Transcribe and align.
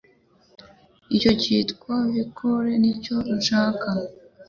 Icyo 1.15 1.31
cyitwa 1.41 1.95
VKool 2.13 2.65
nicyo 2.81 3.17
nshaka 3.37 3.89